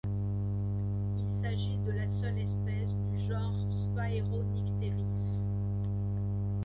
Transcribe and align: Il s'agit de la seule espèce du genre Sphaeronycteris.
Il 1.19 1.31
s'agit 1.31 1.77
de 1.85 1.91
la 1.91 2.07
seule 2.07 2.39
espèce 2.39 2.95
du 3.11 3.19
genre 3.19 3.53
Sphaeronycteris. 3.69 5.47